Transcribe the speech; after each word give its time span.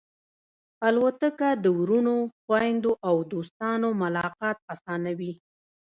الوتکه 0.87 1.49
د 1.63 1.65
وروڼو، 1.79 2.17
خوېندو 2.43 2.91
او 3.07 3.15
دوستانو 3.31 3.89
ملاقات 4.03 4.57
آسانوي. 4.73 5.33